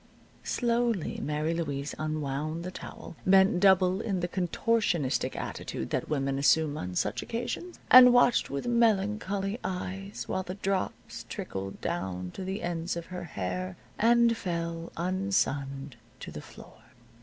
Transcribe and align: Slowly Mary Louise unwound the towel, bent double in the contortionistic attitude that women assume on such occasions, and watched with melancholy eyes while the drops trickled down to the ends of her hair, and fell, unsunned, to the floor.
Slowly 0.43 1.19
Mary 1.21 1.53
Louise 1.53 1.93
unwound 1.99 2.63
the 2.63 2.71
towel, 2.71 3.15
bent 3.23 3.59
double 3.59 4.01
in 4.01 4.19
the 4.21 4.27
contortionistic 4.27 5.35
attitude 5.35 5.91
that 5.91 6.09
women 6.09 6.39
assume 6.39 6.75
on 6.75 6.95
such 6.95 7.21
occasions, 7.21 7.77
and 7.91 8.11
watched 8.11 8.49
with 8.49 8.65
melancholy 8.65 9.59
eyes 9.63 10.27
while 10.27 10.41
the 10.41 10.55
drops 10.55 11.27
trickled 11.29 11.79
down 11.81 12.31
to 12.31 12.43
the 12.43 12.63
ends 12.63 12.95
of 12.97 13.05
her 13.13 13.25
hair, 13.25 13.77
and 13.99 14.35
fell, 14.35 14.91
unsunned, 14.97 15.97
to 16.19 16.31
the 16.31 16.41
floor. 16.41 16.81